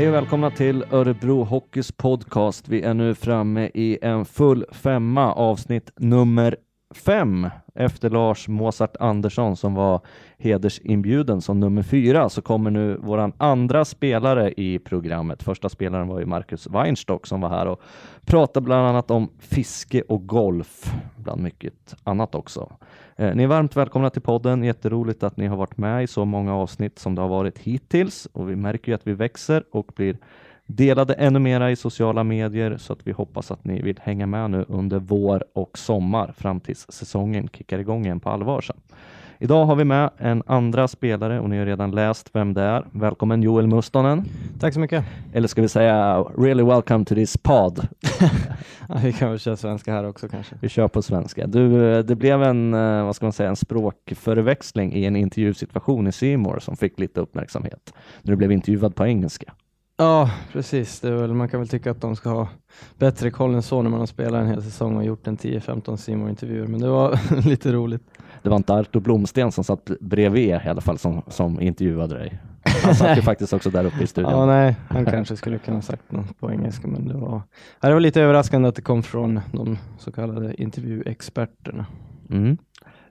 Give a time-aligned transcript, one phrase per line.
[0.00, 2.68] Hej och välkomna till Örebro Hockeys podcast.
[2.68, 6.56] Vi är nu framme i en full femma, avsnitt nummer
[6.94, 7.50] fem.
[7.74, 10.00] Efter Lars Mozart Andersson som var
[10.38, 15.42] hedersinbjuden som nummer fyra så kommer nu våran andra spelare i programmet.
[15.42, 17.80] Första spelaren var ju Marcus Weinstock som var här och
[18.26, 22.72] pratade bland annat om fiske och golf, bland mycket annat också.
[23.16, 24.64] Eh, ni är varmt välkomna till podden.
[24.64, 28.26] Jätteroligt att ni har varit med i så många avsnitt som det har varit hittills
[28.32, 30.16] och vi märker ju att vi växer och blir
[30.76, 34.50] delade ännu mera i sociala medier så att vi hoppas att ni vill hänga med
[34.50, 38.76] nu under vår och sommar fram tills säsongen kickar igång igen på allvar sen.
[39.42, 42.86] Idag har vi med en andra spelare och ni har redan läst vem det är.
[42.92, 44.24] Välkommen Joel Mustonen.
[44.60, 45.04] Tack så mycket.
[45.32, 47.88] Eller ska vi säga really welcome to this pod.
[48.88, 50.56] ja, vi kan väl köra svenska här också kanske.
[50.60, 51.46] Vi kör på svenska.
[51.46, 56.12] Du, det blev en, eh, vad ska man säga, en språkförväxling i en intervjusituation i
[56.12, 59.52] Seymour som fick lite uppmärksamhet när du blev intervjuad på engelska.
[60.00, 61.04] Ja, precis.
[61.04, 62.48] Väl, man kan väl tycka att de ska ha
[62.98, 65.96] bättre koll än så när man har spelat en hel säsong och gjort en 10-15
[65.96, 68.02] Simon intervjuer men det var lite roligt.
[68.42, 72.40] Det var inte Arto Blomsten som satt bredvid i alla fall som, som intervjuade dig.
[72.84, 74.32] Han satt ju faktiskt också där uppe i studion.
[74.32, 77.42] Ja, nej, han kanske skulle kunna sagt något på engelska, men det var,
[77.80, 81.86] det var lite överraskande att det kom från de så kallade intervjuexperterna.
[82.30, 82.58] Mm.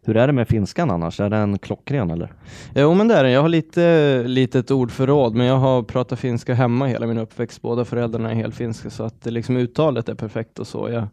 [0.09, 1.19] Hur är det med finskan annars?
[1.19, 2.33] Är den klockren eller?
[2.75, 3.31] Jo men det är den.
[3.33, 7.61] Jag har lite litet ordförråd men jag har pratat finska hemma hela min uppväxt.
[7.61, 10.89] Båda föräldrarna är helt finska så att eh, liksom uttalet är perfekt och så.
[10.89, 11.07] Jag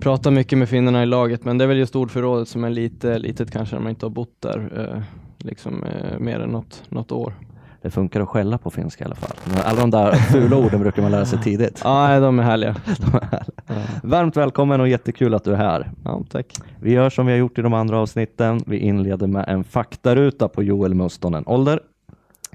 [0.00, 3.18] pratar mycket med finnarna i laget men det är väl just ordförrådet som är lite
[3.18, 5.02] litet kanske när man inte har bott där eh,
[5.38, 7.34] liksom eh, mer än något, något år
[7.82, 9.36] det funkar att skälla på finska i alla fall.
[9.64, 11.80] Alla de där fula orden brukar man lära sig tidigt.
[11.84, 12.76] Ja, de är härliga.
[12.98, 13.52] de är härliga.
[13.66, 13.74] Ja.
[14.02, 15.90] Varmt välkommen och jättekul att du är här.
[16.04, 16.46] Ja, tack.
[16.80, 18.60] Vi gör som vi har gjort i de andra avsnitten.
[18.66, 21.44] Vi inleder med en faktaruta på Joel Mustonen.
[21.46, 21.80] Ålder?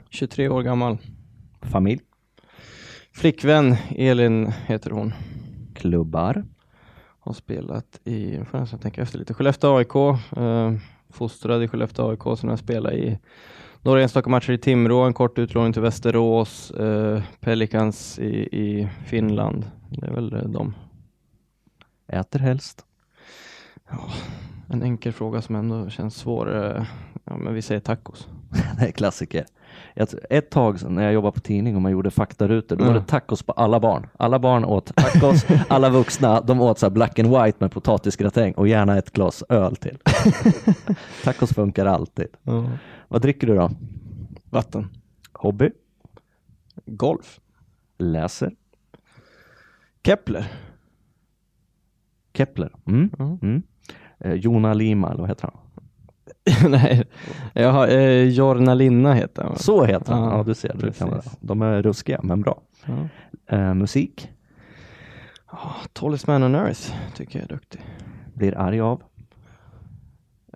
[0.09, 0.97] 23 år gammal.
[1.61, 2.01] Familj?
[3.13, 5.13] Flickvän Elin heter hon.
[5.73, 6.43] Klubbar?
[7.19, 9.95] Har spelat i, får jag tänka efter lite, Skellefteå AIK.
[10.37, 10.73] Eh,
[11.09, 13.19] fostrad i Skellefteå AIK, som jag spelade i
[13.85, 19.71] några enstaka matcher i Timrå, en kort utlåning till Västerås, eh, Pelicans i, i, Finland.
[19.89, 20.73] Det är väl de.
[22.07, 22.85] Äter helst?
[23.89, 24.09] Ja,
[24.69, 26.55] en enkel fråga som ändå känns svår.
[26.55, 26.85] Eh,
[27.23, 28.27] ja, men vi säger tacos.
[28.79, 29.45] det är klassiker.
[30.29, 32.93] Ett tag när jag jobbade på tidning och man gjorde faktarutor, då mm.
[32.93, 34.07] var det tacos på alla barn.
[34.17, 38.67] Alla barn åt tacos, alla vuxna de åt så black and white med potatisgratäng och
[38.67, 39.97] gärna ett glas öl till.
[41.23, 42.27] tacos funkar alltid.
[42.43, 42.71] Mm.
[43.07, 43.71] Vad dricker du då?
[44.49, 44.87] Vatten.
[45.33, 45.71] Hobby?
[46.85, 47.39] Golf.
[47.97, 48.51] Läser?
[50.03, 50.51] Kepler.
[52.33, 52.71] Kepler.
[52.87, 53.09] Mm.
[53.19, 53.39] Mm.
[53.41, 53.63] Mm.
[54.19, 55.64] Eh, Jona Lima, eller vad heter han?
[56.69, 57.03] Nej,
[57.53, 59.55] jag har, eh, Jorna Linna heter han.
[59.57, 60.75] Så heter han, ja, ja du ser.
[60.75, 62.61] Du kan, de är ruskiga men bra.
[62.85, 63.07] Ja.
[63.57, 64.29] Eh, musik?
[65.51, 67.81] Oh, Tallest Man on Earth tycker jag är duktig.
[68.33, 69.01] Blir arg av?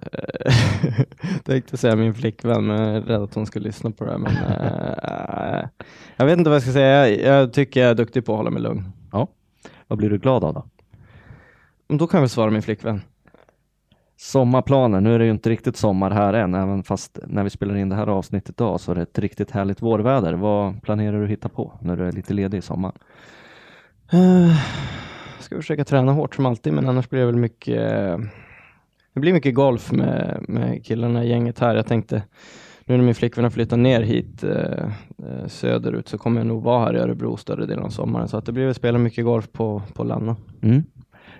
[0.02, 0.54] Eh,
[1.44, 4.18] tänkte säga min flickvän, men jag är rädd att hon skulle lyssna på det.
[4.18, 5.68] Men, äh,
[6.16, 7.10] jag vet inte vad jag ska säga.
[7.10, 8.92] Jag, jag, tycker jag är duktig på att hålla mig lugn.
[9.12, 9.28] Ja.
[9.88, 10.66] Vad blir du glad av då?
[11.88, 13.02] Då kan jag väl svara min flickvän.
[14.22, 15.02] Sommarplaner.
[15.02, 17.90] Nu är det ju inte riktigt sommar här än, även fast när vi spelar in
[17.90, 20.34] det här avsnittet idag så är det ett riktigt härligt vårväder.
[20.34, 22.92] Vad planerar du att hitta på när du är lite ledig i sommar?
[24.14, 24.56] Uh,
[25.40, 28.20] ska försöka träna hårt som alltid, men annars blir det väl mycket
[29.14, 31.76] det blir mycket golf med, med killarna i gänget här.
[31.76, 32.24] Jag tänkte
[32.86, 34.84] nu när min flickvän har flyttat ner hit eh,
[35.18, 38.28] eh, söderut så kommer jag nog vara här i Örebro större delen av sommaren.
[38.28, 40.36] Så att det blir väl spela mycket golf på, på Lanna.
[40.62, 40.84] Mm.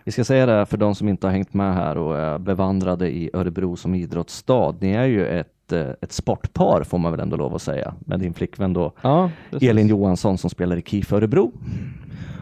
[0.10, 3.10] Vi ska säga det för de som inte har hängt med här och är bevandrade
[3.10, 4.76] i Örebro som idrottsstad.
[4.80, 8.20] Ni är ju ett, eh, ett sportpar får man väl ändå lov att säga med
[8.20, 9.32] din flickvän då ja,
[9.62, 11.52] Elin Johansson som spelar i KIF Örebro.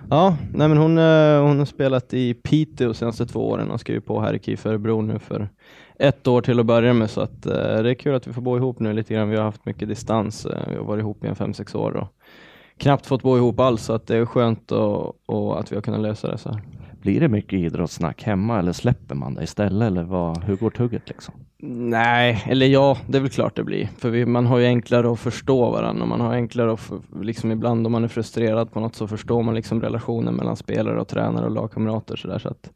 [0.09, 3.79] Ja, nej men hon, eh, hon har spelat i Piteå de senaste två åren och
[3.79, 5.49] skrivit på här i KIF Örebro nu för
[5.99, 8.41] ett år till att börja med så att eh, det är kul att vi får
[8.41, 9.29] bo ihop nu lite grann.
[9.29, 10.45] Vi har haft mycket distans.
[10.45, 12.07] Eh, vi har varit ihop i en fem, sex år och
[12.77, 15.81] knappt fått bo ihop alls så att det är skönt och, och att vi har
[15.81, 16.61] kunnat lösa det så här.
[17.01, 21.09] Blir det mycket idrottssnack hemma eller släpper man det istället eller vad, hur går tugget
[21.09, 21.33] liksom?
[21.59, 23.89] Nej, eller ja, det är väl klart det blir.
[23.97, 26.91] För vi, man har ju enklare att förstå varandra man har enklare att,
[27.21, 30.99] liksom ibland om man är frustrerad på något så förstår man liksom relationen mellan spelare
[31.01, 32.71] och tränare och lagkamrater så där, så att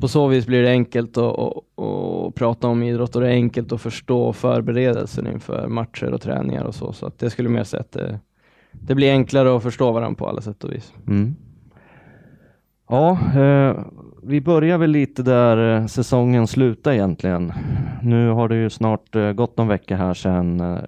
[0.00, 3.32] på så vis blir det enkelt att, att, att prata om idrott och det är
[3.32, 7.64] enkelt att förstå förberedelsen inför matcher och träningar och så, så att det skulle mer
[7.64, 8.20] säga att det,
[8.72, 10.92] det blir enklare att förstå varandra på alla sätt och vis.
[11.06, 11.36] Mm.
[12.92, 13.84] Ja, eh,
[14.22, 17.52] vi börjar väl lite där eh, säsongen slutar egentligen.
[18.02, 20.78] Nu har det ju snart eh, gått någon vecka här sedan eh,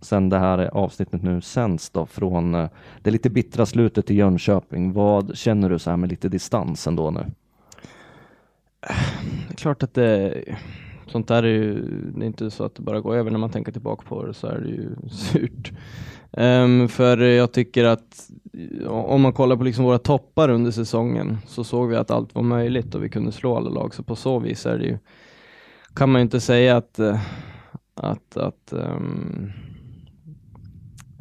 [0.00, 2.68] sen det här avsnittet nu sänds då från eh,
[3.02, 4.92] det lite bittra slutet i Jönköping.
[4.92, 7.20] Vad känner du så här med lite distans ändå nu?
[7.20, 8.96] Eh,
[9.48, 10.34] det är klart att det,
[11.06, 13.50] sånt där är ju, det är inte så att det bara går över när man
[13.50, 15.72] tänker tillbaka på det så är det ju surt.
[16.36, 18.30] Um, för jag tycker att
[18.86, 22.42] om man kollar på liksom våra toppar under säsongen så såg vi att allt var
[22.42, 23.94] möjligt och vi kunde slå alla lag.
[23.94, 24.98] Så på så vis är det ju,
[25.94, 27.20] kan man ju inte säga att, eh,
[27.94, 29.52] att, att um,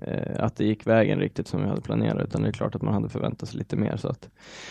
[0.01, 2.81] Eh, att det gick vägen riktigt som vi hade planerat, utan det är klart att
[2.81, 3.97] man hade förväntat sig lite mer.
[3.97, 4.29] Så att.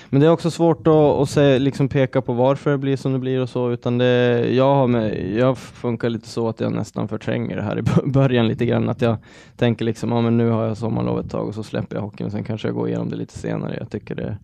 [0.08, 3.12] Men det är också svårt att, att se, liksom peka på varför det blir som
[3.12, 6.72] det blir och så, utan det, jag, har med, jag funkar lite så att jag
[6.72, 9.16] nästan förtränger det här i början lite grann, att jag
[9.56, 12.26] tänker liksom, ja men nu har jag sommarlov ett tag och så släpper jag hockeyn
[12.26, 13.76] och sen kanske jag går igenom det lite senare.
[13.80, 14.38] Jag tycker det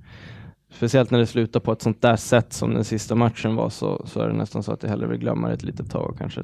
[0.71, 4.03] Speciellt när det slutar på ett sånt där sätt som den sista matchen var så,
[4.07, 6.19] så är det nästan så att jag hellre vill glömma det ett litet tag och
[6.19, 6.43] kanske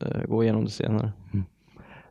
[0.00, 1.12] äh, gå igenom det senare.
[1.32, 1.44] Mm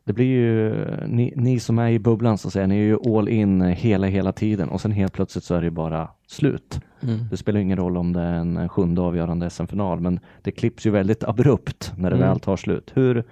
[0.05, 3.17] det blir ju, ni, ni, som är i bubblan så att säga, ni är ju
[3.17, 6.79] all in hela, hela tiden och sen helt plötsligt så är det bara slut.
[7.01, 7.19] Mm.
[7.31, 10.91] Det spelar ingen roll om det är en sjunde avgörande SM-final, men det klipps ju
[10.91, 12.29] väldigt abrupt när det mm.
[12.29, 12.91] väl tar slut.
[12.93, 13.23] Hur,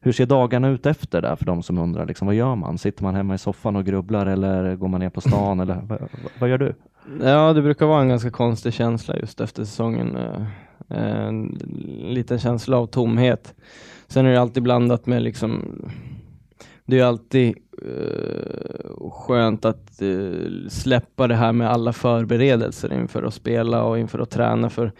[0.00, 2.06] hur ser dagarna ut efter det för de som undrar?
[2.06, 2.78] Liksom, vad gör man?
[2.78, 5.60] Sitter man hemma i soffan och grubblar eller går man ner på stan?
[5.60, 6.08] eller vad,
[6.38, 6.74] vad gör du?
[7.22, 10.16] Ja, det brukar vara en ganska konstig känsla just efter säsongen.
[10.16, 10.46] Eh,
[11.26, 11.58] en
[12.00, 13.54] liten känsla av tomhet.
[14.06, 15.62] Sen är det alltid blandat med liksom
[16.92, 17.56] det är alltid
[17.86, 24.18] uh, skönt att uh, släppa det här med alla förberedelser inför att spela och inför
[24.18, 24.70] att träna.
[24.70, 24.92] För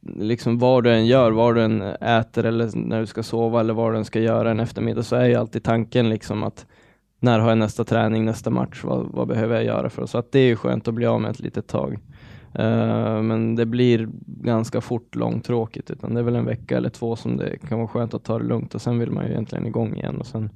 [0.00, 3.74] liksom vad du än gör, vad du än äter eller när du ska sova eller
[3.74, 6.66] vad du än ska göra en eftermiddag så är ju alltid tanken liksom att
[7.20, 10.06] när har jag nästa träning, nästa match, vad, vad behöver jag göra för?
[10.06, 11.98] Så att det är ju skönt att bli av med ett litet tag.
[12.58, 17.16] Uh, men det blir ganska fort långtråkigt, utan det är väl en vecka eller två
[17.16, 19.66] som det kan vara skönt att ta det lugnt och sen vill man ju egentligen
[19.66, 20.50] igång igen och sen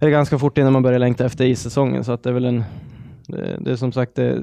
[0.00, 2.04] är det ganska fort innan man börjar längta efter issäsongen.
[2.04, 2.64] Så att det är väl en,
[3.26, 4.42] det, det är som sagt det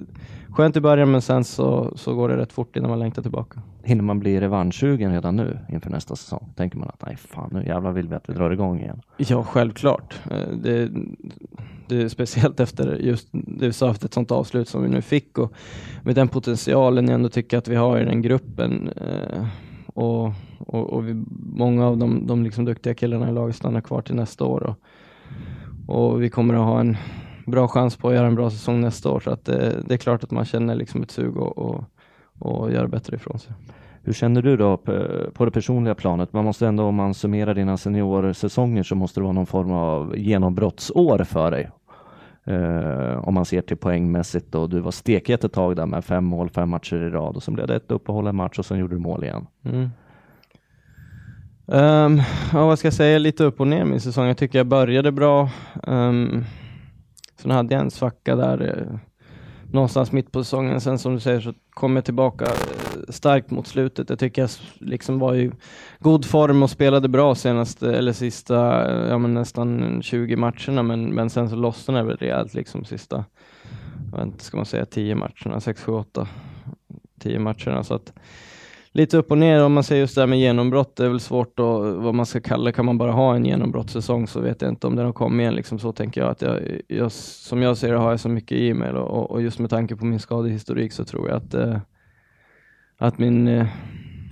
[0.49, 3.61] skönt i början men sen så, så går det rätt fort innan man längtar tillbaka.
[3.83, 6.53] Hinner man bli revanschsugen redan nu inför nästa säsong?
[6.55, 9.01] Tänker man att nej fan nu jävlar vill vi att vi drar igång igen?
[9.17, 10.19] Ja, självklart.
[10.31, 10.91] Eh, det,
[11.87, 15.37] det är speciellt efter just det sa efter ett sånt avslut som vi nu fick
[15.37, 15.53] och
[16.03, 18.89] med den potentialen jag ändå tycker att vi har i den gruppen.
[18.89, 19.45] Eh,
[19.85, 24.01] och, och, och vi, många av de, de liksom duktiga killarna i laget stannar kvar
[24.01, 24.63] till nästa år.
[24.63, 24.75] Och,
[25.87, 26.97] och vi kommer att ha en
[27.45, 29.19] bra chans på att göra en bra säsong nästa år.
[29.19, 31.83] Så att det, det är klart att man känner liksom ett sug och, och,
[32.39, 33.53] och göra bättre ifrån sig.
[34.03, 34.77] Hur känner du då
[35.33, 36.33] på det personliga planet?
[36.33, 40.17] Man måste ändå, om man summerar dina seniorsäsonger, så måste det vara någon form av
[40.17, 41.69] genombrottsår för dig.
[42.47, 46.25] Uh, om man ser till poängmässigt och du var stekhet ett tag där med fem
[46.25, 48.79] mål, fem matcher i rad och sen blev det ett uppehåll, en match och sen
[48.79, 49.47] gjorde du mål igen.
[49.63, 49.89] Mm.
[51.69, 52.21] Um,
[52.53, 54.27] ja, vad ska jag säga, lite upp och ner min säsong.
[54.27, 55.49] Jag tycker jag började bra.
[55.83, 56.45] Um,
[57.41, 58.99] sen hade jag en svacka där eh,
[59.71, 60.81] någonstans mitt på säsongen.
[60.81, 62.51] Sen som du säger så kom jag tillbaka eh,
[63.09, 64.09] starkt mot slutet.
[64.09, 64.49] Jag tycker jag
[64.79, 65.51] liksom var i
[65.99, 70.83] god form och spelade bra senaste, eh, eller sista, eh, ja men nästan 20 matcherna,
[70.83, 73.25] men, men sen så lossnade det väl rejält liksom sista,
[74.11, 76.27] jag vet inte, ska man säga 10 matcherna, 6, 7, 8,
[77.19, 77.83] 10 matcherna.
[77.83, 78.13] Så att
[78.97, 80.95] lite upp och ner om man säger just det här med genombrott.
[80.95, 84.27] Det är väl svårt att, vad man ska kalla Kan man bara ha en genombrottssäsong
[84.27, 85.55] så vet jag inte om den har kommit igen.
[85.55, 88.57] Liksom så tänker jag att jag, jag, som jag ser det har jag så mycket
[88.57, 91.77] i mig och, och, just med tanke på min skadehistorik så tror jag att, eh,
[92.97, 93.67] att, min, eh,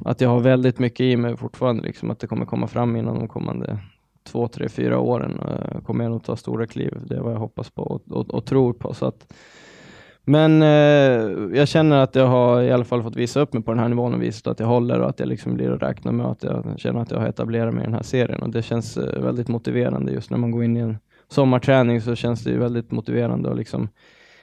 [0.05, 1.83] att jag har väldigt mycket i mig fortfarande.
[1.83, 3.79] Liksom, att det kommer komma fram inom de kommande
[4.23, 5.39] två, tre, fyra åren.
[5.39, 6.97] Eh, kommer jag nog ta stora kliv.
[7.05, 8.93] Det är vad jag hoppas på och, och, och tror på.
[8.93, 9.33] Så att,
[10.25, 13.71] men eh, jag känner att jag har i alla fall fått visa upp mig på
[13.71, 16.11] den här nivån och visat att jag håller och att jag liksom blir att räkna
[16.11, 18.41] med och att jag känner att jag har etablerat mig i den här serien.
[18.41, 20.11] Och det känns eh, väldigt motiverande.
[20.11, 23.89] Just när man går in i en sommarträning så känns det väldigt motiverande att liksom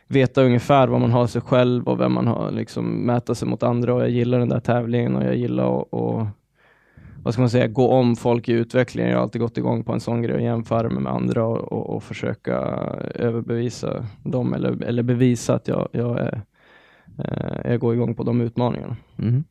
[0.06, 3.62] veta ungefär vad man har sig själv och vem man har liksom mäta sig mot
[3.62, 3.94] andra.
[3.94, 6.26] Och jag gillar den där tävlingen och jag gillar att
[7.22, 9.10] vad ska man säga, gå om folk i utvecklingen.
[9.10, 11.72] Jag har alltid gått igång på en sån grej och jämföra mig med andra och,
[11.72, 12.52] och, och försöka
[13.14, 16.42] överbevisa dem eller, eller bevisa att jag, jag, är,
[17.18, 18.96] eh, jag går igång på de utmaningarna.
[19.18, 19.44] Mm.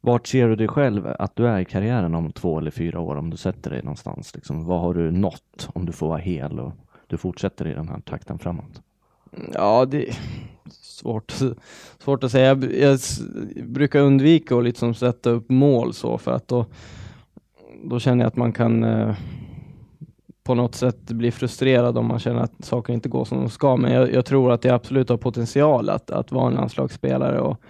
[0.00, 3.16] Vart ser du dig själv att du är i karriären om två eller fyra år
[3.16, 4.34] om du sätter dig någonstans?
[4.34, 6.72] Liksom, vad har du nått om du får vara hel och
[7.06, 8.82] du fortsätter i den här takten framåt?
[9.52, 10.14] Ja, det är
[10.70, 11.34] svårt,
[11.98, 12.46] svårt att säga.
[12.46, 12.98] Jag, jag
[13.66, 16.66] brukar undvika att liksom sätta upp mål så för att då,
[17.84, 19.14] då känner jag att man kan eh,
[20.42, 23.76] på något sätt bli frustrerad om man känner att saker inte går som de ska.
[23.76, 27.60] Men jag, jag tror att jag absolut har potential att, att vara en landslagsspelare och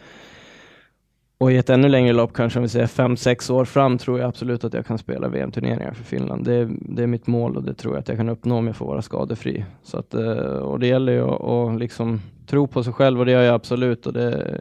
[1.41, 4.19] och i ett ännu längre lopp, kanske om vi säger fem sex år fram, tror
[4.19, 6.45] jag absolut att jag kan spela VM-turneringar för Finland.
[6.45, 8.77] Det, det, är mitt mål och det tror jag att jag kan uppnå om jag
[8.77, 9.65] får vara skadefri.
[9.83, 13.27] Så att, eh, och det gäller ju att, att liksom tro på sig själv och
[13.27, 14.61] det gör jag absolut och det,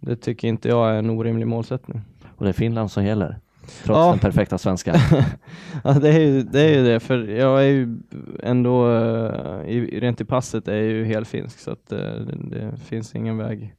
[0.00, 2.00] det tycker inte jag är en orimlig målsättning.
[2.36, 3.38] Och det är Finland som gäller?
[3.84, 4.10] Trots ja.
[4.10, 4.94] den perfekta svenska.
[5.84, 7.96] ja, det är, ju, det är ju det, för jag är ju
[8.42, 13.14] ändå, uh, rent i passet är jag ju helfinsk så att uh, det, det, finns
[13.14, 13.74] ingen väg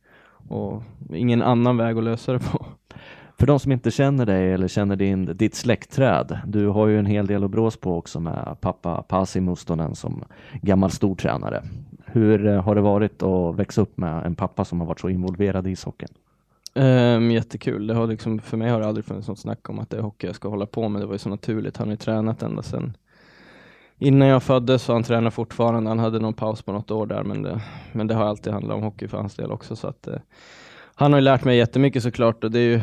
[0.48, 2.66] och ingen annan väg att lösa det på.
[3.40, 7.06] För de som inte känner dig eller känner din, ditt släktträd, du har ju en
[7.06, 10.24] hel del att brås på också med pappa Pasi Mustonen som
[10.62, 11.64] gammal stortränare.
[12.06, 15.10] Hur eh, har det varit att växa upp med en pappa som har varit så
[15.10, 16.10] involverad i ishockeyn?
[16.76, 17.88] Um, jättekul.
[17.88, 20.02] Det har liksom, för mig har det aldrig funnits något snack om att det är
[20.02, 21.02] hockey jag ska hålla på med.
[21.02, 21.78] Det var ju så naturligt.
[21.78, 22.98] Han har ju tränat ända sedan
[23.98, 25.90] innan jag föddes så han tränar fortfarande.
[25.90, 27.62] Han hade någon paus på något år där men det,
[27.92, 29.76] men det har alltid handlat om hockey för hans del också.
[29.76, 30.20] Så att, eh,
[30.96, 32.82] han har ju lärt mig jättemycket såklart och det är ju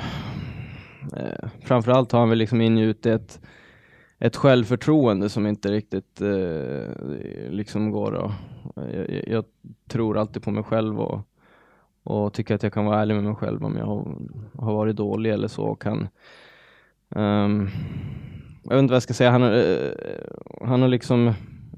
[1.16, 3.40] eh, framförallt har han väl liksom ingjutit ett,
[4.18, 8.33] ett självförtroende som inte riktigt eh, liksom går att...
[8.92, 9.44] jag, jag,
[9.88, 11.28] tror alltid på mig själv och
[12.04, 14.16] och tycker att jag kan vara ärlig med mig själv om jag har,
[14.59, 15.64] har varit dålig eller så.
[15.64, 16.09] Och kan,
[17.09, 17.68] um, ehm,
[18.64, 19.92] jag vet inte vad jag ska säga, han, uh,
[20.61, 21.35] han har liksom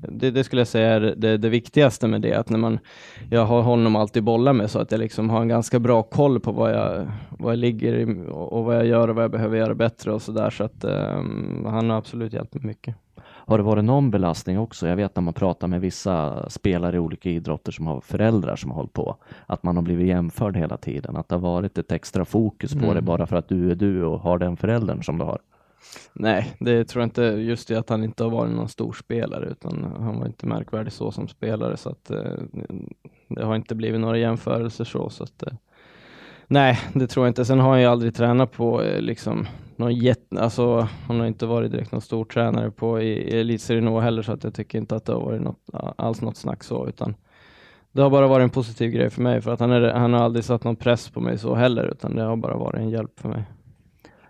[0.09, 2.79] det, det, skulle jag säga är det, det, viktigaste med det, att när man,
[3.31, 6.41] jag har honom alltid bolla med så att jag liksom har en ganska bra koll
[6.41, 7.07] på vad jag,
[7.39, 10.23] vad jag ligger i och vad jag gör och vad jag behöver göra bättre och
[10.23, 10.51] sådär.
[10.51, 12.97] Så att um, han har absolut hjälpt mig mycket.
[13.49, 14.89] Har det varit någon belastning också?
[14.89, 18.71] Jag vet när man pratar med vissa spelare i olika idrotter som har föräldrar som
[18.71, 19.17] har hållit på,
[19.47, 22.85] att man har blivit jämförd hela tiden, att det har varit ett extra fokus på
[22.85, 22.95] mm.
[22.95, 25.39] det bara för att du är du och har den föräldern som du har.
[26.13, 27.23] Nej, det tror jag inte.
[27.23, 30.93] Just det att han inte har varit någon stor spelare utan han var inte märkvärdig
[30.93, 32.33] så som spelare så att eh,
[33.29, 35.11] det har inte blivit några jämförelser så.
[35.11, 35.53] så att, eh,
[36.47, 37.45] nej, det tror jag inte.
[37.45, 41.47] Sen har han ju aldrig tränat på eh, liksom någon jätte, alltså han har inte
[41.47, 44.97] varit direkt någon stor tränare på i, i elitserien heller så att jag tycker inte
[44.97, 45.61] att det har varit något,
[45.97, 47.15] alls något snack så utan
[47.93, 50.21] det har bara varit en positiv grej för mig för att han, är, han har
[50.21, 53.21] aldrig satt någon press på mig så heller utan det har bara varit en hjälp
[53.21, 53.45] för mig.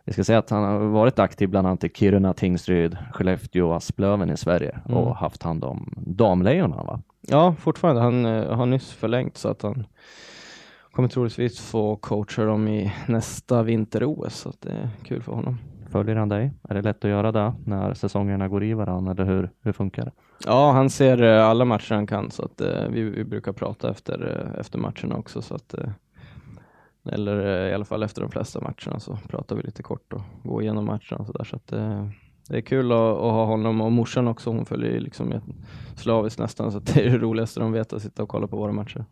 [0.07, 3.77] Vi ska säga att han har varit aktiv bland annat i Kiruna, Tingsryd, Skellefteå och
[3.77, 4.99] Asplöven i Sverige mm.
[4.99, 7.01] och haft hand om damlejonen va?
[7.21, 8.03] Ja, fortfarande.
[8.03, 9.87] Han uh, har nyss förlängt så att han
[10.93, 15.59] kommer troligtvis få coacha dem i nästa vinter-OS, så det är kul för honom.
[15.91, 16.53] Följer han dig?
[16.69, 20.05] Är det lätt att göra det när säsongerna går i varandra, eller hur, hur funkar
[20.05, 20.13] det?
[20.45, 23.91] Ja, han ser eh, alla matcher han kan, så att eh, vi, vi brukar prata
[23.91, 25.75] efter, eh, efter matcherna också, så att
[27.09, 30.63] eller i alla fall efter de flesta matcherna så pratar vi lite kort och går
[30.63, 31.67] igenom matcherna och så där, så att
[32.49, 35.35] det är kul att, att, ha honom och morsan också, hon följer liksom
[35.97, 38.73] slaviskt nästan, så det är det roligaste de vet att sitta och kolla på våra
[38.73, 39.05] matcher.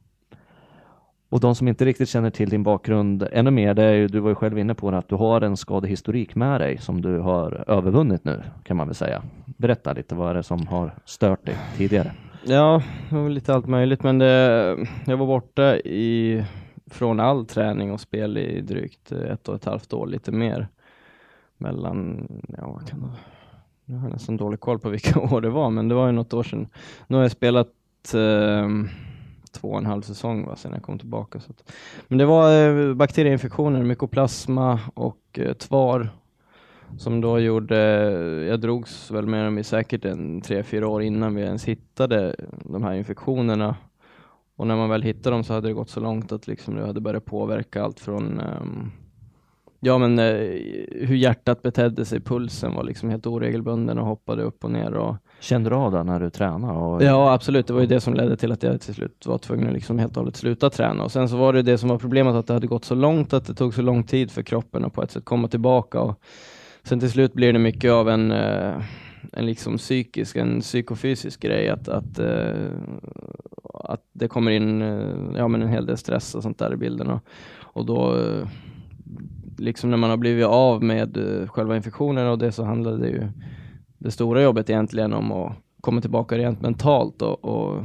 [1.29, 4.21] Och de som inte riktigt känner till din bakgrund ännu mer, det är ju, du
[4.21, 7.19] var ju själv inne på det, att du har en skadehistorik med dig som du
[7.19, 9.23] har övervunnit nu, kan man väl säga.
[9.45, 12.13] Berätta lite, vad är det som har stört dig tidigare?
[12.45, 16.45] Ja, det var lite allt möjligt, men det, jag var borta i,
[16.91, 20.69] från all träning och spel i drygt eh, ett och ett halvt år, lite mer.
[21.57, 23.09] Mellan, ja vad kan det
[23.85, 26.13] Nu har jag nästan dålig koll på vilka år det var, men det var ju
[26.13, 26.69] något år sedan.
[27.07, 27.69] Nu har jag spelat
[28.15, 28.69] eh,
[29.53, 31.41] två och en halv säsong va, sedan jag kom tillbaka.
[31.41, 31.73] Så att,
[32.09, 36.09] men det var eh, bakterieinfektioner, mykoplasma och eh, tvar
[36.99, 41.03] som då gjorde, eh, jag drogs väl med dem i säkert en tre, fyra år
[41.03, 43.77] innan vi ens hittade de här infektionerna.
[44.57, 46.87] Och när man väl hittade dem så hade det gått så långt att liksom det
[46.87, 48.93] hade börjat påverka allt från um,
[49.87, 50.25] Ja men eh,
[50.91, 54.95] hur hjärtat betedde sig, pulsen var liksom helt oregelbunden och hoppade upp och ner.
[54.95, 55.17] Och...
[55.41, 56.79] Kände du av det när du tränade?
[56.79, 57.03] Och...
[57.03, 59.67] Ja absolut, det var ju det som ledde till att jag till slut var tvungen
[59.67, 61.05] att liksom helt och hållet sluta träna.
[61.05, 63.33] Och sen så var det det som var problemet, att det hade gått så långt
[63.33, 66.01] att det tog så lång tid för kroppen att på ett sätt komma tillbaka.
[66.01, 66.21] Och
[66.83, 68.75] sen till slut blir det mycket av en, eh,
[69.33, 72.73] en liksom psykisk, en psykofysisk grej, att, att, eh,
[73.75, 76.77] att det kommer in eh, ja, men en hel del stress och sånt där i
[76.77, 77.11] bilden.
[77.11, 77.21] Och,
[77.61, 78.49] och då eh,
[79.59, 83.09] liksom när man har blivit av med eh, själva infektionen och det så handlar det
[83.09, 83.29] ju
[83.99, 87.85] det stora jobbet egentligen om att komma tillbaka rent mentalt och, och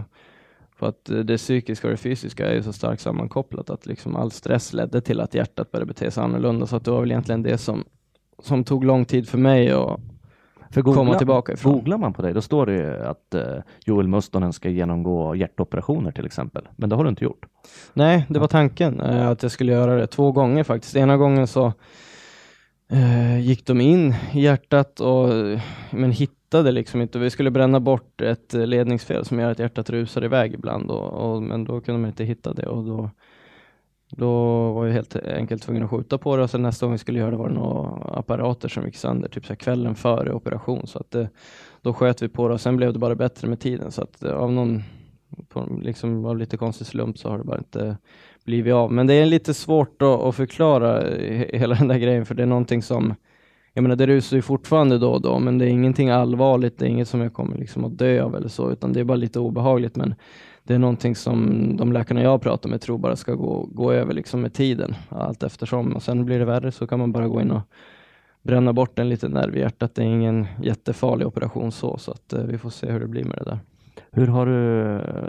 [0.79, 4.31] för att det psykiska och det fysiska är ju så starkt sammankopplat att liksom all
[4.31, 7.43] stress ledde till att hjärtat började bete sig annorlunda så att det var väl egentligen
[7.43, 7.83] det som,
[8.43, 9.99] som tog lång tid för mig och
[10.71, 11.73] för googla, komma tillbaka ifrån.
[11.73, 13.41] Googlar man på dig, då står det att uh,
[13.85, 16.67] Joel Mustonen ska genomgå hjärtoperationer till exempel.
[16.75, 17.45] Men det har du inte gjort?
[17.93, 20.95] Nej, det var tanken uh, att jag skulle göra det två gånger faktiskt.
[20.95, 21.73] Ena gången så
[22.93, 25.29] uh, gick de in i hjärtat och
[25.91, 27.19] men hittade liksom inte.
[27.19, 31.43] Vi skulle bränna bort ett ledningsfel som gör att hjärtat rusar iväg ibland och, och
[31.43, 33.09] men då kunde man inte hitta det och då
[34.11, 34.31] då
[34.71, 37.19] var jag helt enkelt tvungen att skjuta på det och sen nästa gång vi skulle
[37.19, 40.87] göra det var det några apparater som gick sönder, typ så kvällen före operation.
[40.87, 41.29] Så att det,
[41.81, 43.91] då sköt vi på det och sen blev det bara bättre med tiden.
[43.91, 44.83] Så att eh, av någon,
[45.49, 47.97] på, liksom av lite konstig slump så har det bara inte
[48.45, 48.91] blivit av.
[48.91, 52.43] Men det är lite svårt att, att förklara eh, hela den där grejen, för det
[52.43, 53.13] är någonting som
[53.73, 56.85] jag menar det rusar ju fortfarande då och då, men det är ingenting allvarligt, det
[56.85, 59.15] är inget som jag kommer liksom att dö av eller så, utan det är bara
[59.15, 59.95] lite obehagligt.
[59.95, 60.15] Men
[60.69, 64.13] det är någonting som de läkarna jag pratar med tror bara ska gå, gå över
[64.13, 65.95] liksom med tiden, allt eftersom.
[65.95, 67.61] Och sen blir det värre så kan man bara gå in och
[68.41, 69.95] bränna bort en liten nerv i hjärtat.
[69.95, 73.23] Det är ingen jättefarlig operation så, så att eh, vi får se hur det blir
[73.23, 73.59] med det där.
[74.11, 74.53] Hur har du,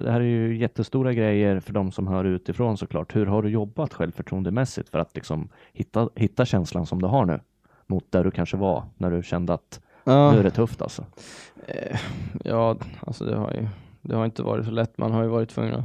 [0.03, 3.17] det här är ju jättestora grejer för de som hör utifrån såklart.
[3.17, 7.41] Hur har du jobbat självförtroendemässigt för att liksom hitta, hitta känslan som du har nu
[7.87, 10.33] mot där du kanske var när du kände att ja.
[10.33, 11.05] nu är det tufft alltså?
[11.67, 11.99] Eh,
[12.45, 13.69] ja, alltså det har ju
[14.03, 14.99] det har inte varit så lätt.
[14.99, 15.85] Man har ju varit tvungen att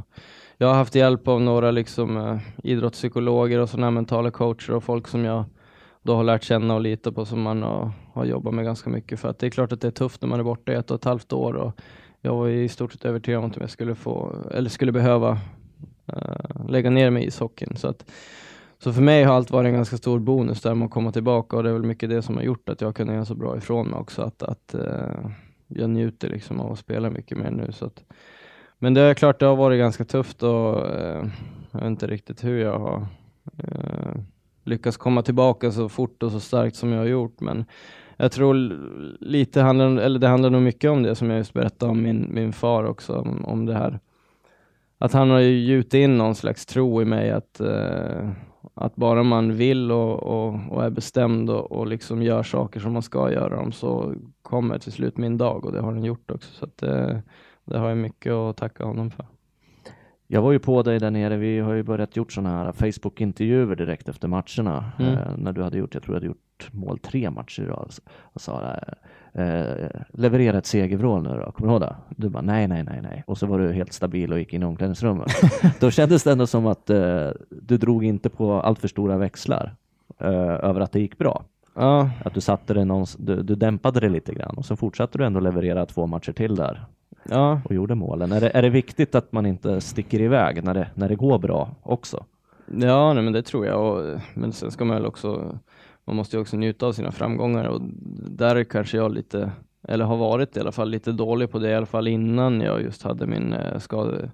[0.58, 5.08] jag har haft hjälp av några liksom, eh, idrottspsykologer och sådana mentala coacher och folk
[5.08, 5.44] som jag
[6.02, 9.20] då har lärt känna och lita på som man har, har jobbat med ganska mycket.
[9.20, 10.90] För att det är klart att det är tufft när man är borta i ett
[10.90, 11.80] och ett halvt år och
[12.20, 15.38] jag var i stort sett övertygad om att jag skulle få, eller skulle behöva
[16.06, 17.76] eh, lägga ner mig i ishockeyn.
[17.76, 18.10] Så, att,
[18.78, 21.56] så för mig har allt varit en ganska stor bonus där med att komma tillbaka
[21.56, 23.56] och det är väl mycket det som har gjort att jag kunde göra så bra
[23.56, 24.22] ifrån mig också.
[24.22, 25.30] Att, att eh,
[25.68, 27.72] jag njuter liksom av att spela mycket mer nu.
[27.72, 28.04] Så att,
[28.78, 31.26] men det är klart, det har varit ganska tufft och eh,
[31.70, 33.06] jag vet inte riktigt hur jag har
[33.58, 34.20] eh,
[34.64, 37.40] lyckats komma tillbaka så fort och så starkt som jag har gjort.
[37.40, 37.64] Men
[38.16, 38.54] jag tror
[39.20, 42.28] lite handlar, eller det handlar nog mycket om det som jag just berättade om min,
[42.34, 44.00] min far också, om, om det här.
[45.06, 48.30] Att han har gjutit in någon slags tro i mig att, eh,
[48.74, 52.92] att bara man vill och, och, och är bestämd och, och, liksom gör saker som
[52.92, 56.30] man ska göra dem så kommer till slut min dag och det har den gjort
[56.30, 56.52] också.
[56.52, 57.18] Så att, eh,
[57.64, 59.26] det har jag mycket att tacka honom för.
[60.26, 63.76] Jag var ju på dig där nere, vi har ju börjat gjort sådana här Facebook-intervjuer
[63.76, 64.92] direkt efter matcherna.
[64.98, 65.12] Mm.
[65.12, 67.78] Eh, när du hade gjort, jag tror du hade gjort mål tre matcher idag.
[67.82, 68.60] Alltså, och sa
[69.38, 71.96] eh, leverera ett segervrål nu då, kommer du ihåg det?
[72.16, 73.24] Du bara nej, nej, nej, nej.
[73.26, 75.32] Och så var du helt stabil och gick in i omklädningsrummet.
[75.80, 79.74] då kändes det ändå som att eh, du drog inte på allt för stora växlar
[80.18, 80.28] eh,
[80.64, 81.44] över att det gick bra.
[81.74, 82.10] Ja.
[82.24, 85.24] Att du satte det någon, du, du dämpade det lite grann och så fortsatte du
[85.24, 86.86] ändå leverera två matcher till där
[87.30, 87.60] ja.
[87.64, 88.32] och gjorde målen.
[88.32, 91.38] Är det, är det viktigt att man inte sticker iväg när det, när det går
[91.38, 92.24] bra också?
[92.66, 93.80] Ja, nej, men det tror jag.
[93.80, 95.58] Och, men sen ska man väl också,
[96.06, 97.80] man måste ju också njuta av sina framgångar och
[98.30, 99.52] där kanske jag lite,
[99.88, 102.82] eller har varit i alla fall, lite dålig på det i alla fall innan jag
[102.82, 104.30] just hade min eh, skade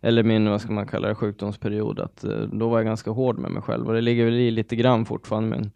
[0.00, 3.38] eller min, vad ska man kalla det, sjukdomsperiod, att eh, då var jag ganska hård
[3.38, 5.70] med mig själv och det ligger väl i lite grann fortfarande, men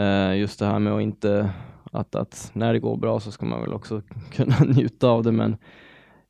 [0.00, 1.50] eh, just det här med att inte
[1.92, 5.32] att, att när det går bra så ska man väl också kunna njuta av det.
[5.32, 5.56] Men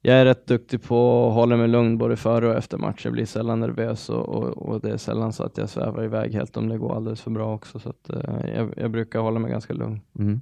[0.03, 3.05] jag är rätt duktig på att hålla mig lugn både före och efter match.
[3.05, 6.35] Jag blir sällan nervös och, och, och, det är sällan så att jag svävar iväg
[6.35, 7.79] helt om det går alldeles för bra också.
[7.79, 10.01] Så att, eh, jag, jag, brukar hålla mig ganska lugn.
[10.19, 10.41] Mm.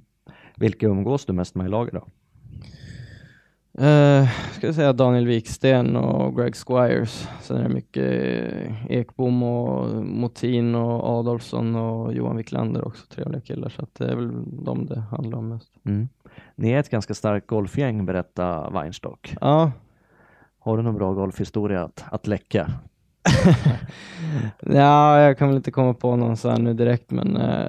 [0.55, 2.07] Vilka umgås du mest med i laget då?
[3.79, 7.29] Uh, ska jag säga Daniel Wiksten och Greg Squires.
[7.41, 8.31] Sen är det mycket
[8.89, 13.69] Ekbom och Motin och Adolfsson och Johan Wiklander också, trevliga killar.
[13.69, 14.31] Så det är väl
[14.65, 15.69] de det handlar om mest.
[15.85, 16.07] Mm.
[16.55, 19.35] Ni är ett ganska starkt golfgäng, berätta Weinstock.
[19.41, 19.71] Ja.
[20.59, 22.71] Har du någon bra golfhistoria att, att läcka?
[24.59, 27.67] ja, jag kan väl inte komma på någon så här nu direkt, men eh,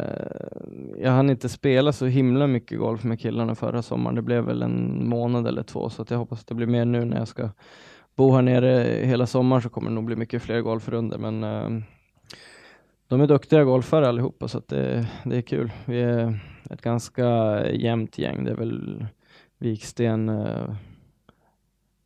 [0.98, 4.14] jag hann inte spela så himla mycket golf med killarna förra sommaren.
[4.14, 6.84] Det blev väl en månad eller två, så att jag hoppas att det blir mer
[6.84, 7.50] nu när jag ska
[8.16, 11.82] bo här nere hela sommaren så kommer det nog bli mycket fler golfrunder, men eh,
[13.08, 15.72] de är duktiga golfare allihopa, så att det, det är kul.
[15.84, 16.38] Vi är
[16.70, 18.44] ett ganska jämnt gäng.
[18.44, 19.06] Det är väl
[19.58, 20.74] Viksten, eh,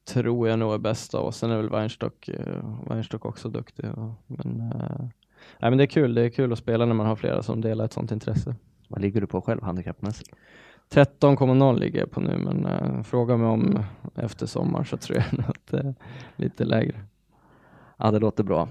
[0.05, 1.37] tror jag nog är bäst av oss.
[1.37, 3.85] Sen är väl Weinstock, uh, Weinstock också duktig.
[4.27, 5.01] Men, uh,
[5.59, 6.15] nej, men det är kul.
[6.15, 8.55] Det är kul att spela när man har flera som delar ett sånt intresse.
[8.89, 10.31] Vad ligger du på själv handikappmässigt?
[10.91, 13.85] 13,0 ligger jag på nu, men uh, fråga mig om
[14.15, 15.95] efter sommar så tror jag att det är
[16.37, 17.01] lite lägre.
[17.97, 18.69] Ja, det låter bra.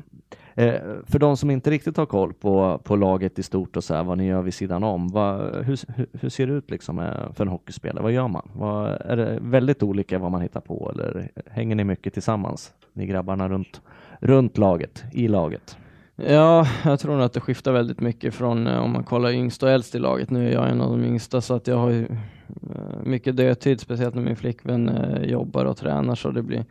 [0.60, 3.96] Eh, för de som inte riktigt har koll på, på laget i stort och så
[3.96, 5.80] här, vad ni gör vid sidan om, vad, hur,
[6.22, 8.04] hur, ser det ut liksom eh, för en hockeyspelare?
[8.04, 8.50] Vad gör man?
[8.54, 12.74] Vad, är det väldigt olika vad man hittar på eller hänger ni mycket tillsammans?
[12.94, 13.82] Ni grabbarna runt,
[14.20, 15.78] runt laget, i laget?
[16.16, 19.64] Ja, jag tror nog att det skiftar väldigt mycket från eh, om man kollar yngst
[19.64, 20.30] och äldst i laget.
[20.30, 23.80] Nu är jag en av de yngsta så att jag har ju eh, mycket dödtid,
[23.80, 24.92] speciellt när min flickvän
[25.24, 26.66] jobbar och tränar så det blir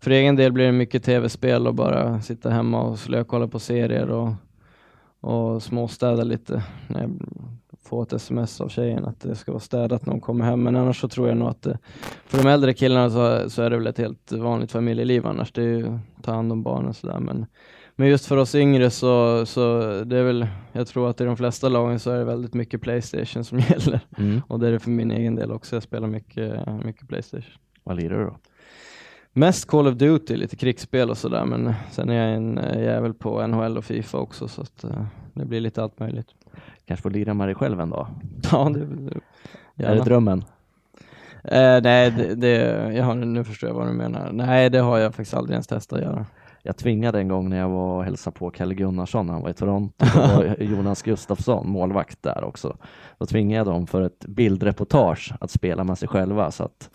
[0.00, 4.10] för egen del blir det mycket tv-spel och bara sitta hemma och slökolla på serier
[4.10, 4.32] och,
[5.20, 6.62] och småstäda lite.
[6.88, 7.10] När jag
[7.82, 10.62] får ett sms av tjejen att det ska vara städat när hon kommer hem.
[10.62, 11.78] Men annars så tror jag nog att det,
[12.26, 15.52] för de äldre killarna så, så är det väl ett helt vanligt familjeliv annars.
[15.52, 17.18] Det är ju ta hand om barnen och sådär.
[17.18, 17.46] Men
[17.96, 21.36] Men just för oss yngre så, så det är väl, jag tror att i de
[21.36, 24.00] flesta lagen så är det väldigt mycket Playstation som gäller.
[24.18, 24.42] Mm.
[24.48, 27.52] Och det är det för min egen del också, jag spelar mycket, mycket Playstation.
[27.84, 28.36] Vad lirar du då?
[29.38, 33.14] Mest Call of Duty, lite krigsspel och sådär, men sen är jag en eh, jävel
[33.14, 36.26] på NHL och Fifa också, så att eh, det blir lite allt möjligt.
[36.86, 38.08] Kanske får lira med dig själv en dag?
[38.52, 38.86] Ja, det,
[39.74, 40.44] det, Är det drömmen?
[41.44, 42.56] Eh, nej, det, det,
[42.94, 44.32] jag har, nu förstår jag vad du menar.
[44.32, 46.26] Nej, det har jag faktiskt aldrig ens testat att göra.
[46.66, 49.54] Jag tvingade en gång när jag var och hälsade på Kalle Gunnarsson, han var i
[49.54, 52.76] Toronto, var Jonas Gustafsson målvakt där också.
[53.18, 56.90] Då tvingade jag dem för ett bildreportage att spela med sig själva så att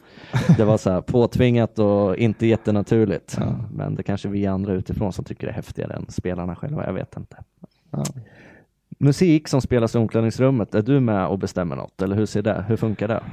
[0.58, 3.36] det var så här påtvingat och inte jättenaturligt.
[3.40, 3.56] Ja.
[3.74, 6.94] Men det kanske vi andra utifrån som tycker det är häftigare än spelarna själva, jag
[6.94, 7.38] vet inte.
[7.92, 8.04] Ja.
[8.98, 12.66] Musik som spelas i omklädningsrummet, är du med och bestämmer något eller hur ser det,
[12.68, 13.24] hur funkar det?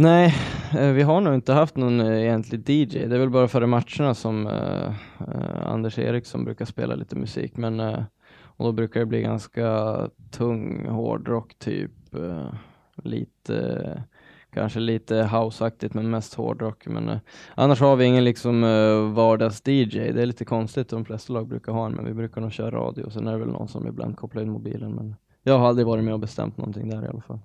[0.00, 0.34] Nej,
[0.78, 3.06] eh, vi har nog inte haft någon eh, egentlig DJ.
[3.06, 4.88] Det är väl bara före matcherna som eh,
[5.20, 8.02] eh Anders Eriksson brukar spela lite musik, men eh,
[8.40, 9.96] och då brukar det bli ganska
[10.30, 12.52] tung hårdrock typ, eh,
[12.96, 14.04] lite
[14.52, 16.86] kanske lite houseaktigt men mest hårdrock.
[16.86, 17.18] Men eh,
[17.54, 20.12] annars har vi ingen liksom eh, vardags-DJ.
[20.12, 22.70] Det är lite konstigt, de flesta lag brukar ha en, men vi brukar nog köra
[22.70, 23.10] radio.
[23.10, 26.04] Sen är det väl någon som ibland kopplar in mobilen, men jag har aldrig varit
[26.04, 27.38] med och bestämt någonting där i alla fall.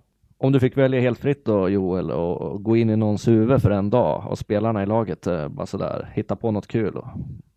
[0.43, 3.71] Om du fick välja helt fritt då Joel och gå in i någons huvud för
[3.71, 7.07] en dag och spelarna i laget eh, bara sådär hitta på något kul och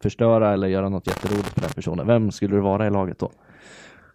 [0.03, 2.07] förstöra eller göra något jätteroligt för den personen.
[2.07, 3.31] Vem skulle du vara i laget då?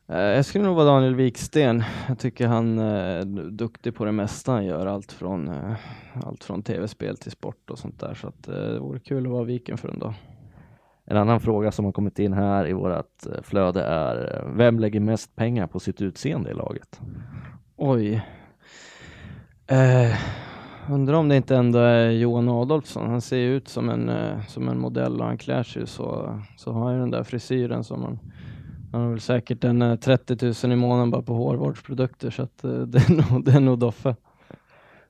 [0.08, 1.84] Eh, Jag skulle nog vara Daniel Wiksten.
[2.08, 5.74] Jag tycker han eh, är duktig på det mesta han gör, allt från, eh,
[6.26, 8.14] allt från tv-spel till sport och sånt där.
[8.14, 10.14] Så att, eh, det vore kul att vara Viken för en dag.
[11.06, 14.80] En annan fråga som har kommit in här i vårt eh, flöde är eh, vem
[14.80, 17.00] lägger mest pengar på sitt utseende i laget?
[17.78, 18.22] Oj.
[19.72, 20.16] Eh,
[20.90, 23.10] undrar om det inte ändå är Johan Adolfsson.
[23.10, 26.72] Han ser ut som en, eh, som en modell och han klär sig så, så
[26.72, 28.20] har han ju den där frisyren som man
[28.92, 32.64] han har väl säkert en eh, 30 000 i månaden bara på hårvårdsprodukter så att
[32.64, 34.16] eh, det, är nog, det är nog Doffe.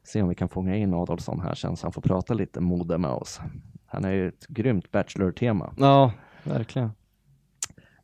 [0.03, 2.97] Se om vi kan fånga in Adolfsson här sen så han får prata lite mode
[2.97, 3.41] med oss.
[3.85, 5.73] Han är ju ett grymt Bachelor-tema.
[5.77, 6.11] Ja,
[6.43, 6.91] verkligen.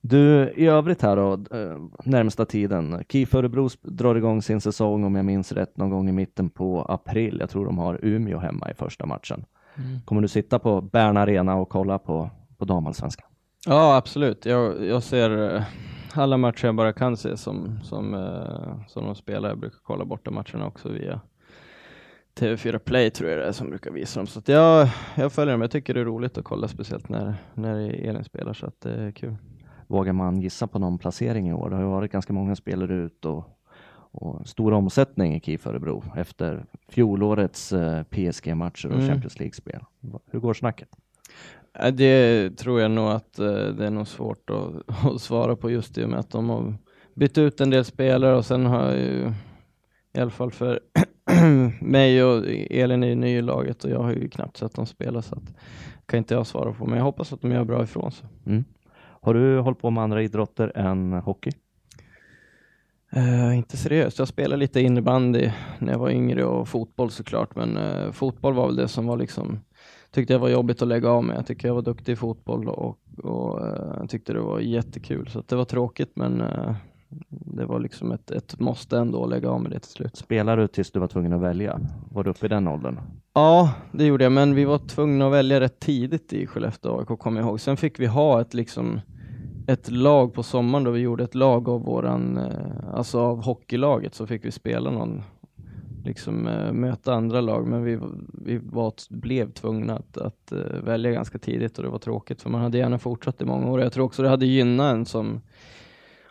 [0.09, 3.03] Du, i övrigt här då, eh, närmsta tiden.
[3.09, 6.81] KIF Örebro drar igång sin säsong om jag minns rätt någon gång i mitten på
[6.81, 7.37] april.
[7.39, 9.45] Jag tror de har Umeå hemma i första matchen.
[10.05, 13.27] Kommer du sitta på Bern Arena och kolla på, på damallsvenskan?
[13.65, 14.45] Ja, absolut.
[14.45, 15.63] Jag, jag ser eh,
[16.13, 19.49] alla matcher jag bara kan se som, som, eh, som de spelar.
[19.49, 21.21] Jag brukar kolla borta matcherna också via
[22.39, 24.27] TV4 Play tror jag det är som brukar visa dem.
[24.27, 25.61] Så jag, jag följer dem.
[25.61, 28.93] Jag tycker det är roligt att kolla, speciellt när, när Elin spelar, så att det
[28.93, 29.35] är kul.
[29.87, 31.69] Vågar man gissa på någon placering i år?
[31.69, 33.43] Det har ju varit ganska många spelare ut och,
[34.11, 39.07] och stor omsättning i KIF Örebro efter fjolårets eh, PSG-matcher och Mm.
[39.07, 39.81] Champions League-spel.
[40.31, 40.89] Hur går snacket?
[41.79, 45.71] Ja, Det tror jag nog att eh, det är nog svårt att, att svara på
[45.71, 46.75] just i och med att de har
[47.13, 49.33] bytt ut en del spelare och sen har jag ju
[50.13, 50.79] i alla fall för
[51.81, 54.85] mig och Elin är ju ny i laget och jag har ju knappt sett dem
[54.85, 55.53] spela så att
[56.05, 58.27] kan inte jag svara på men jag hoppas att de gör bra ifrån sig.
[58.45, 58.63] Mm.
[59.27, 61.51] Har du hållit på med andra idrotter än hockey?
[63.11, 67.77] Eh, inte seriöst, jag spelade lite innebandy när jag var yngre och fotboll såklart men
[67.77, 69.59] eh, fotboll var väl det som var liksom
[70.11, 71.37] tyckte jag var jobbigt att lägga av med.
[71.37, 73.59] Jag tycker jag var duktig i fotboll och, och
[73.99, 76.43] jag tyckte det var jättekul så att det var tråkigt men
[77.29, 80.15] det var liksom ett, ett måste ändå att lägga av med det till slut.
[80.15, 81.79] Spelade du tills du var tvungen att välja?
[82.11, 82.99] Var du uppe i den åldern?
[83.33, 87.19] Ja, det gjorde jag, men vi var tvungna att välja rätt tidigt i Skellefteå AIK,
[87.19, 87.59] kommer jag ihåg.
[87.59, 89.01] Sen fick vi ha ett, liksom,
[89.67, 94.15] ett lag på sommaren då vi gjorde ett lag av våran, eh, alltså av hockeylaget,
[94.15, 95.21] så fick vi spela någon,
[96.05, 97.99] liksom eh, möta andra lag, men vi,
[98.33, 102.49] vi var, blev tvungna att, att eh, välja ganska tidigt och det var tråkigt, för
[102.49, 103.81] man hade gärna fortsatt i många år.
[103.81, 105.41] Jag tror också det hade gynnat en som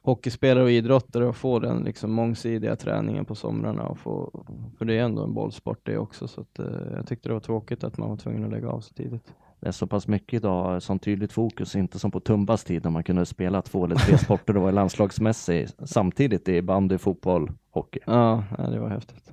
[0.03, 3.83] hockeyspelare och idrottare att få den liksom mångsidiga träningen på somrarna.
[3.83, 4.45] Och få,
[4.79, 6.61] för det är ändå en bollsport det också, så att,
[6.93, 9.35] jag tyckte det var tråkigt att man var tvungen att lägga av så tidigt.
[9.67, 12.91] Det är så pass mycket idag som tydligt fokus, inte som på Tumbas tid när
[12.91, 18.01] man kunde spela två eller tre sporter och vara landslagsmässig samtidigt i bandy, fotboll, hockey.
[18.07, 19.33] Ja, det var häftigt.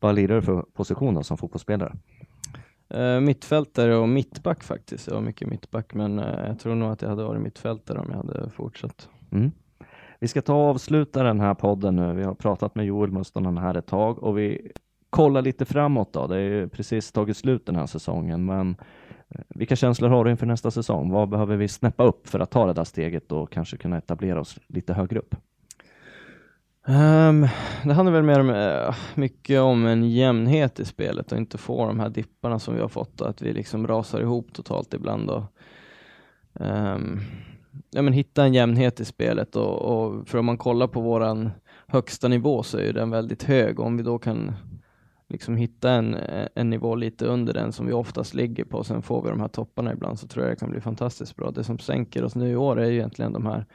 [0.00, 1.96] Vad lirar du för position då som fotbollsspelare?
[2.88, 5.06] Eh, mittfältare och mittback faktiskt.
[5.06, 8.06] Jag var mycket mittback, men eh, jag tror nog att jag hade varit mittfältare om
[8.10, 9.08] jag hade fortsatt.
[9.32, 9.50] Mm.
[10.20, 12.14] Vi ska ta och avsluta den här podden nu.
[12.14, 14.72] Vi har pratat med Joel Mustonen här ett tag och vi
[15.10, 16.26] kollar lite framåt då.
[16.26, 18.76] Det är ju precis tagit slut den här säsongen, men
[19.28, 21.10] Eh, vilka känslor har du inför nästa säsong?
[21.10, 24.40] Vad behöver vi snäppa upp för att ta det där steget och kanske kunna etablera
[24.40, 25.34] oss lite högre upp?
[26.86, 27.48] Um,
[27.84, 31.86] det handlar väl mer om, eh, mycket om en jämnhet i spelet och inte få
[31.86, 35.30] de här dipparna som vi har fått och att vi liksom rasar ihop totalt ibland.
[35.30, 35.42] Och,
[36.52, 37.20] um,
[37.90, 41.50] ja, men hitta en jämnhet i spelet och, och för om man kollar på våran
[41.86, 43.80] högsta nivå så är den väldigt hög.
[43.80, 44.54] Om vi då kan
[45.34, 49.02] liksom hitta en, eh, en nivå lite under den som vi oftast ligger på, sen
[49.02, 51.50] får vi de här topparna ibland, så tror jag det kan bli fantastiskt bra.
[51.50, 53.66] Det som sänker oss nu i år är ju egentligen de här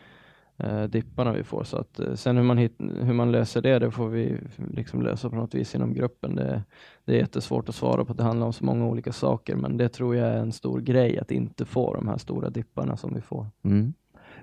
[0.58, 1.64] eh, dipparna vi får.
[1.64, 4.38] Så att, eh, sen hur man, hit, hur man löser det, det får vi
[4.74, 6.36] liksom lösa på något vis inom gruppen.
[6.36, 6.64] Det,
[7.06, 9.90] det är jättesvårt att svara på, det handlar om så många olika saker, men det
[9.90, 13.22] tror jag är en stor grej, att inte få de här stora dipparna som vi
[13.22, 13.48] får.
[13.64, 13.94] Mm.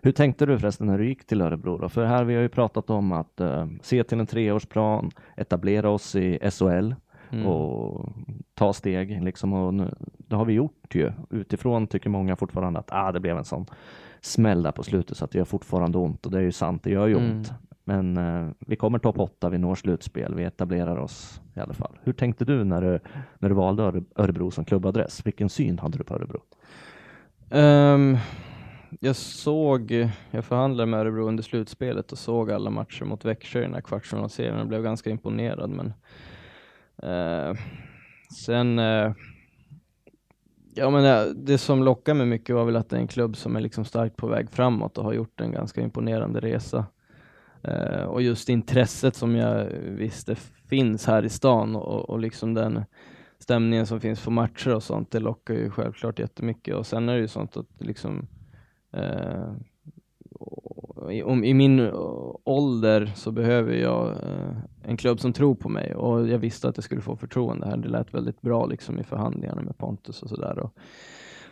[0.02, 1.79] Hur tänkte du förresten när du gick till Örebro?
[1.79, 1.88] Då?
[1.88, 6.16] För här vi har ju pratat om att uh, se till en treårsplan, etablera oss
[6.16, 6.92] i SHL
[7.31, 7.47] mm.
[7.47, 8.12] och
[8.55, 9.53] ta steg liksom.
[9.53, 11.12] Och nu, det har vi gjort ju.
[11.31, 13.67] Utifrån tycker många fortfarande att ah, det blev en sån
[14.21, 16.83] smäll där på slutet så att det gör fortfarande ont och det är ju sant,
[16.83, 17.31] det gör ju mm.
[17.31, 17.53] ont.
[17.85, 21.99] Men uh, vi kommer topp åtta, vi når slutspel, vi etablerar oss i alla fall.
[22.03, 23.01] Hur tänkte du när du,
[23.39, 25.27] när du valde Örebro som klubbadress?
[25.27, 26.41] Vilken syn hade du på Örebro?
[27.51, 28.19] Um,
[29.01, 33.62] jag såg, jag förhandlade med Örebro under slutspelet och såg alla matcher mot Växjö i
[33.62, 35.71] den här kvartsfinalserien och blev ganska imponerad.
[35.71, 35.93] Men eh,
[37.02, 37.54] Eh,
[38.44, 39.12] sen, eh,
[40.74, 43.37] ja men det, det som lockade mig mycket var väl att det är en klubb
[43.37, 46.87] som är liksom starkt på väg framåt och har gjort en ganska imponerande resa.
[47.62, 50.35] Eh, och just intresset som jag visste
[50.68, 52.85] finns här i stan och, och liksom den
[53.38, 56.74] stämningen som finns på matcher och sånt, det lockar ju självklart jättemycket.
[56.74, 58.28] Och sen är det ju sånt att liksom
[58.96, 59.52] Eh,
[61.25, 61.95] om, I min eh,
[62.45, 66.77] ålder så behöver jag eh, en klubb som tror på mig och jag visste att
[66.77, 67.77] jag skulle få förtroende här.
[67.77, 70.69] Det lät väldigt bra liksom i förhandlingarna med Pontus och sådär.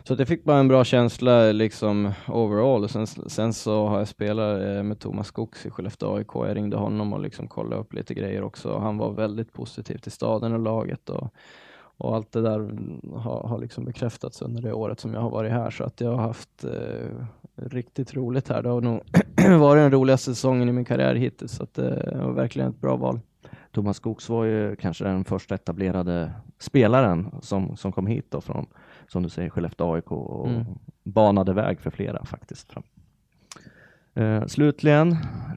[0.06, 2.84] Så att jag fick bara en bra känsla liksom overall.
[2.84, 6.28] Och sen, sen så har jag spelat eh, med Thomas Skogs i Skellefteå AIK.
[6.34, 8.78] Jag ringde honom och liksom kollade upp lite grejer också.
[8.78, 11.10] Han var väldigt positiv till staden och laget.
[11.10, 11.34] Och,
[11.96, 15.30] och allt det där mm, har, har liksom bekräftats under det året som jag har
[15.30, 18.62] varit här så att jag har haft eh, riktigt roligt här.
[18.62, 19.00] Det har nog
[19.58, 22.80] varit den roligaste säsongen i min karriär hittills så att, eh, det var verkligen ett
[22.80, 23.20] bra val.
[23.72, 28.66] Thomas Skogs var ju kanske den första etablerade spelaren som, som kom hit då från,
[29.08, 30.64] som du säger, Skellefteå AIK och mm.
[31.04, 32.74] banade väg för flera faktiskt.
[34.14, 35.16] Eh, slutligen,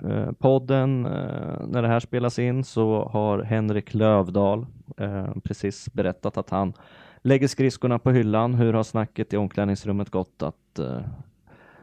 [0.09, 4.65] eh, podden, eh, när det här spelas in så har Henrik Lövdahl
[4.97, 6.73] eh, precis berättat att han
[7.21, 8.53] lägger skridskorna på hyllan.
[8.53, 11.01] Hur har snacket i omklädningsrummet gått att eh,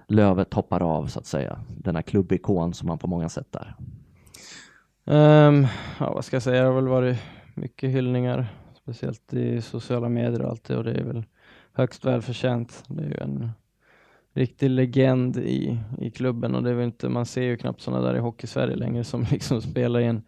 [0.06, 1.58] Lövet hoppar av så att säga?
[1.68, 3.74] Denna klubbikon som man på många sätt är.
[5.06, 5.66] Um,
[6.00, 7.18] ja, vad ska jag säga, det har väl varit
[7.54, 8.46] mycket hyllningar,
[8.82, 11.24] speciellt i sociala medier och allt det och det är väl
[11.72, 12.84] högst välförtjänt.
[12.86, 13.50] Det är ju en
[14.34, 18.06] riktig legend i, i klubben och det är väl inte, man ser ju knappt sådana
[18.06, 20.22] där i Hockey-Sverige längre som liksom spelar i en,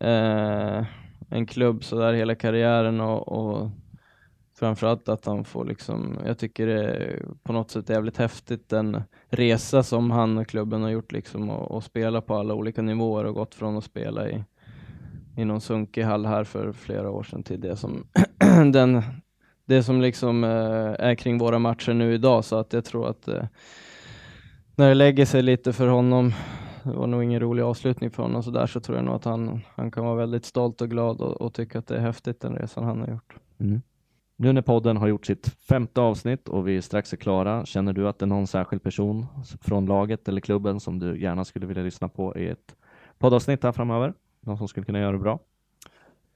[0.00, 0.86] eh,
[1.28, 3.70] en klubb sådär hela karriären och, och
[4.58, 9.02] framförallt att han får liksom, jag tycker det är på något sätt jävligt häftigt den
[9.28, 13.24] resa som han och klubben har gjort liksom och, och spela på alla olika nivåer
[13.24, 14.44] och gått från att spela i,
[15.36, 18.06] i någon sunkig hall här för flera år sedan till det som
[18.72, 19.02] den
[19.66, 23.28] det som liksom eh, är kring våra matcher nu idag så att jag tror att
[23.28, 23.44] eh,
[24.76, 26.32] när det lägger sig lite för honom,
[26.82, 29.24] det var nog ingen rolig avslutning för honom så där så tror jag nog att
[29.24, 32.40] han, han kan vara väldigt stolt och glad och, och tycka att det är häftigt
[32.40, 33.36] den resan han har gjort.
[33.60, 33.82] Mm.
[34.38, 38.08] Nu när podden har gjort sitt femte avsnitt och vi strax är klara, känner du
[38.08, 39.26] att det är någon särskild person
[39.60, 42.76] från laget eller klubben som du gärna skulle vilja lyssna på i ett
[43.18, 44.14] poddavsnitt här framöver?
[44.40, 45.38] Någon som skulle kunna göra det bra?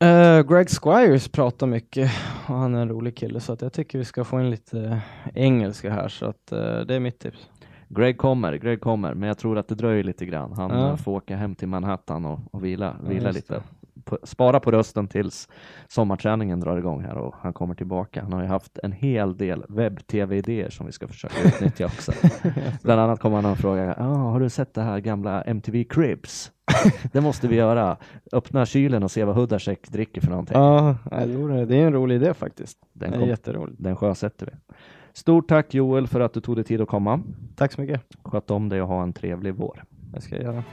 [0.04, 2.10] Uh, Greg Squires pratar mycket
[2.48, 5.00] och han är en rolig kille så att jag tycker vi ska få in lite
[5.34, 7.48] engelska här så att uh, det är mitt tips.
[7.88, 10.52] Greg kommer, Greg kommer, men jag tror att det dröjer lite grann.
[10.52, 10.96] Han ja.
[10.96, 13.62] får åka hem till Manhattan och, och vila, vila ja, lite.
[14.10, 15.48] På, spara på rösten tills
[15.88, 18.22] sommarträningen drar igång här och han kommer tillbaka.
[18.22, 22.12] Han har ju haft en hel del webb-tv-idéer som vi ska försöka utnyttja också.
[22.82, 26.52] Bland annat kommer han att fråga, ah, har du sett det här gamla MTV Cribs?
[27.12, 27.96] det måste vi göra.
[28.32, 30.58] Öppna kylen och se vad Hudacek dricker för någonting.
[30.58, 30.96] Ja,
[31.68, 32.78] det är en rolig idé faktiskt.
[32.92, 33.82] Den, kom, jätteroligt.
[33.82, 34.74] den sjösätter vi.
[35.12, 37.20] Stort tack Joel för att du tog dig tid att komma.
[37.56, 38.02] Tack så mycket.
[38.24, 39.84] Sköt om dig och ha en trevlig vår.
[39.90, 40.64] Det ska jag göra.